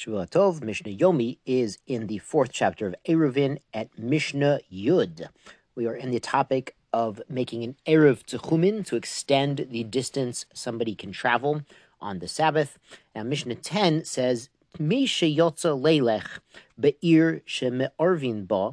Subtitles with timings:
[0.00, 5.28] Shavua Tov, Mishnah Yomi is in the fourth chapter of Eruvin at Mishnah Yud.
[5.74, 10.94] We are in the topic of making an Eruv Techumin to extend the distance somebody
[10.94, 11.60] can travel
[12.00, 12.78] on the Sabbath.
[13.14, 16.38] Now, Mishnah 10 says, Mi sheyotza leilech
[16.80, 18.70] be'ir sheme'arvin ba.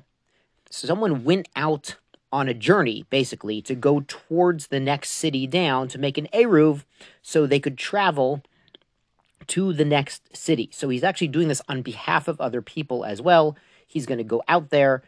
[0.70, 1.98] So someone went out
[2.32, 6.86] on a journey, basically, to go towards the next city down to make an Eruv
[7.22, 8.44] so they could travel
[9.48, 10.70] to the next city.
[10.72, 13.58] So he's actually doing this on behalf of other people as well.
[13.86, 15.04] He's going to go out there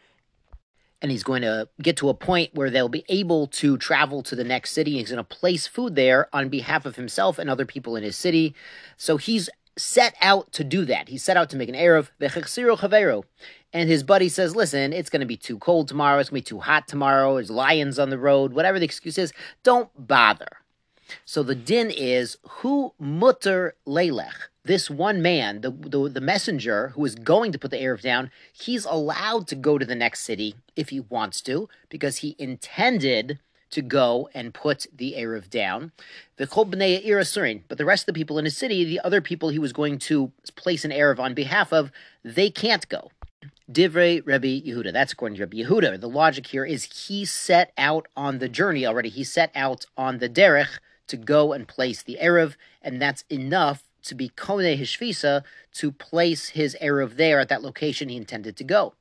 [1.02, 4.36] and he's going to get to a point where they'll be able to travel to
[4.36, 4.98] the next city.
[4.98, 8.16] He's going to place food there on behalf of himself and other people in his
[8.16, 8.54] city.
[8.96, 11.08] So he's set out to do that.
[11.08, 12.10] He set out to make an Erev.
[12.18, 13.24] The Hechziro Chavero.
[13.72, 16.18] And his buddy says, Listen, it's going to be too cold tomorrow.
[16.18, 17.34] It's going to be too hot tomorrow.
[17.34, 18.52] There's lions on the road.
[18.52, 20.48] Whatever the excuse is, don't bother.
[21.24, 24.48] So the din is who mutter leilech.
[24.64, 28.30] This one man, the, the, the messenger who is going to put the Erev down,
[28.52, 33.38] he's allowed to go to the next city if he wants to, because he intended
[33.70, 35.92] to go and put the Erev down.
[36.36, 36.46] The
[37.68, 39.98] but the rest of the people in his city, the other people he was going
[40.00, 41.90] to place an Erev on behalf of,
[42.22, 43.10] they can't go.
[43.70, 44.92] Divrei Rebbe Yehuda.
[44.92, 46.00] That's according to Rebbe Yehuda.
[46.00, 49.08] The logic here is he set out on the journey already.
[49.08, 50.78] He set out on the derech
[51.10, 55.42] to go and place the Erev, and that's enough to be Kone Hishvisa
[55.74, 58.94] to place his Erev there at that location he intended to go.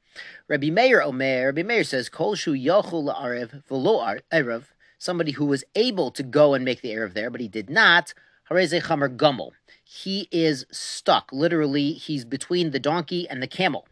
[0.47, 4.65] Rabbi Meir Omer, Rabbi Meir says, Kol Shu Yochul La'arev V'lo Erev,
[4.97, 8.13] somebody who was able to go and make the Erev there, but he did not,
[8.49, 9.51] Hareze Chamer Gumel.
[9.83, 11.29] He is stuck.
[11.31, 13.87] Literally, he's between the donkey and the camel.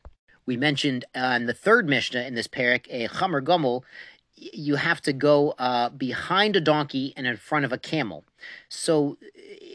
[0.46, 3.84] We mentioned uh, on the third Mishnah in this parak, a Chamer Gumel
[4.38, 8.24] you have to go uh, behind a donkey and in front of a camel.
[8.70, 9.18] So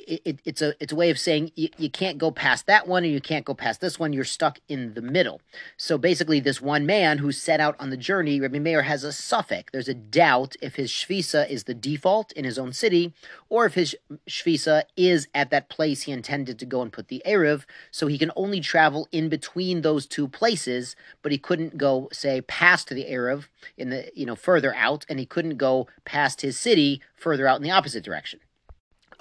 [0.07, 2.87] it, it, it's a it's a way of saying you, you can't go past that
[2.87, 4.13] one and you can't go past this one.
[4.13, 5.41] You're stuck in the middle.
[5.77, 9.09] So basically, this one man who set out on the journey, Rabbi Meir has a
[9.09, 9.71] safek.
[9.73, 13.13] There's a doubt if his shvisa is the default in his own city,
[13.49, 13.97] or if his
[14.29, 17.65] shvisa is at that place he intended to go and put the erev.
[17.91, 22.41] So he can only travel in between those two places, but he couldn't go say
[22.43, 23.47] past the erev
[23.77, 27.57] in the you know further out, and he couldn't go past his city further out
[27.57, 28.41] in the opposite direction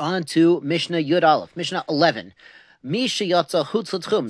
[0.01, 2.33] on to Mishnah Yud Aleph, Mishnah 11.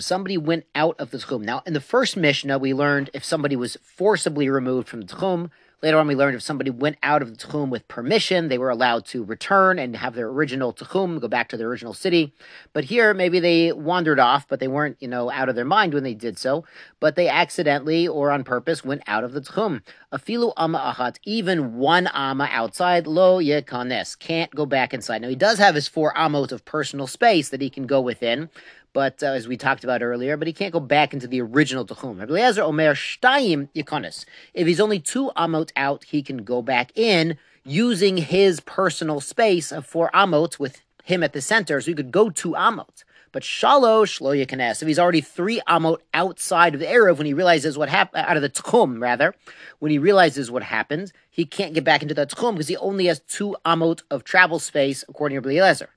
[0.02, 1.42] Somebody went out of the tchum.
[1.42, 5.50] Now, in the first Mishnah, we learned if somebody was forcibly removed from the tchum,
[5.84, 8.69] Later on, we learned if somebody went out of the Tchum with permission, they were
[8.69, 12.36] allowed to return and have their original Tchum, go back to their original city.
[12.72, 15.96] But here, maybe they wandered off, but they weren't, you know, out of their mind
[15.96, 16.66] when they did so.
[17.00, 19.81] But they accidentally or on purpose went out of the Tchum.
[20.14, 25.24] Afilu Amma Ahat, even one Amma outside, Lo Yekanes, can't go back inside.
[25.24, 28.52] Now, he does have his four Amot of personal space that he can go within
[28.94, 31.85] but uh, as we talked about earlier, but he can't go back into the original
[31.85, 32.22] Tehum.
[32.22, 32.96] Eliezer Omer.
[34.53, 39.72] If he's only two Amot out, he can go back in using his personal space
[39.72, 43.03] of four Amot with him at the center, so he could go two Amot.
[43.31, 44.81] But Shalosh Lo Yikonis.
[44.81, 48.35] If he's already three Amot outside of the Erev, when he realizes what happened, out
[48.35, 49.34] of the Tchum, rather,
[49.79, 53.06] when he realizes what happens, he can't get back into the Tchum because he only
[53.06, 55.90] has two Amot of travel space, according to Eliezer.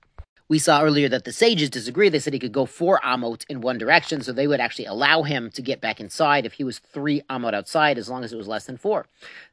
[0.46, 2.10] We saw earlier that the sages disagree.
[2.10, 5.22] They said he could go four amot in one direction, so they would actually allow
[5.22, 8.36] him to get back inside if he was three amot outside, as long as it
[8.36, 9.06] was less than four.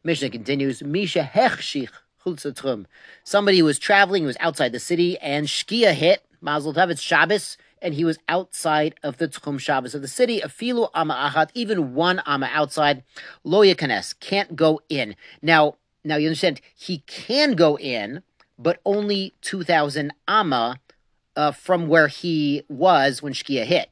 [0.03, 1.89] Mishnah continues, Misha hechshich
[2.25, 2.85] chutz latchum.
[3.23, 7.93] Somebody was traveling, was outside the city, and shkia hit, Mazel Tov, it's Shabbos, and
[7.93, 10.41] he was outside of the Tchum Shabbos of the city.
[10.41, 13.03] Afilu ama achat, even one ama outside,
[13.43, 15.15] lo yakanes, can't go in.
[15.41, 18.23] Now, now you understand, he can go in,
[18.61, 20.79] but only 2,000 amma
[21.35, 23.89] uh, from where he was when Shkia hit.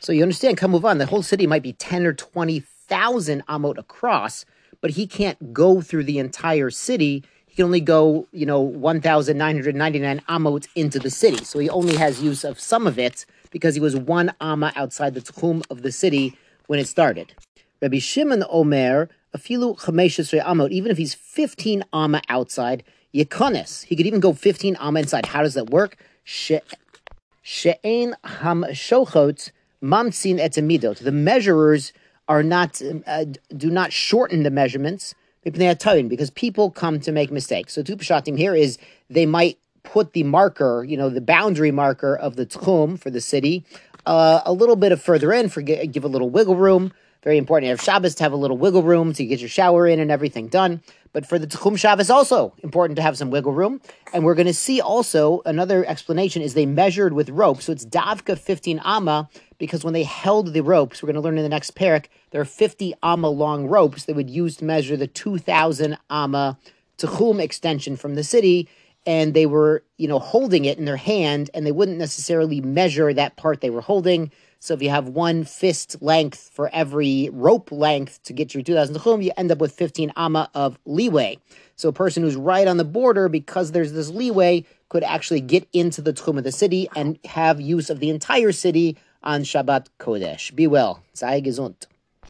[0.00, 0.98] So you understand, come move on.
[0.98, 4.44] The whole city might be 10 or 20,000 amot across,
[4.80, 7.22] but he can't go through the entire city.
[7.46, 11.44] He can only go, you know, 1,999 amot into the city.
[11.44, 15.14] So he only has use of some of it because he was one amma outside
[15.14, 16.34] the tchum of the city
[16.66, 17.34] when it started.
[17.82, 22.82] Rabbi Shimon Omer, afilu chameshes amot, even if he's 15 amma outside,
[23.14, 23.84] Yekonis.
[23.84, 25.26] He could even go 15 amma inside.
[25.26, 25.96] How does that work?
[26.24, 29.50] She'ein ham shochot
[29.82, 30.98] mamtsin etemidot.
[30.98, 31.92] The measurers
[32.28, 33.24] are not uh,
[33.56, 37.72] do not shorten the measurements because people come to make mistakes.
[37.72, 37.96] So two
[38.36, 38.78] here is
[39.08, 43.20] they might put the marker, you know, the boundary marker of the tchum for the
[43.20, 43.64] city
[44.06, 46.92] uh, a little bit of further in, for give a little wiggle room.
[47.22, 47.66] Very important.
[47.66, 50.00] You have Shabbos to have a little wiggle room so you get your shower in
[50.00, 50.82] and everything done.
[51.12, 53.80] But for the Tchum Shabbos, also important to have some wiggle room.
[54.14, 57.60] And we're going to see also another explanation is they measured with rope.
[57.60, 59.28] So it's Davka 15 Amma
[59.58, 62.40] because when they held the ropes, we're going to learn in the next parak, there
[62.40, 66.58] are 50 amma long ropes they would use to measure the 2,000 amma
[66.96, 68.68] Tehum extension from the city,
[69.06, 73.12] and they were, you know, holding it in their hand, and they wouldn't necessarily measure
[73.14, 74.30] that part they were holding.
[74.58, 78.94] So if you have one fist length for every rope length to get your 2,000
[78.94, 81.38] Tehum, you end up with 15 amma of leeway.
[81.76, 85.66] So a person who's right on the border, because there's this leeway, could actually get
[85.72, 89.86] into the Tehum of the city and have use of the entire city on Shabbat
[89.98, 90.54] Kodesh.
[90.54, 91.02] Be well.
[91.14, 91.86] Sei gesund.